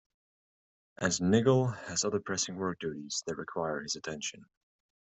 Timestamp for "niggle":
1.21-1.67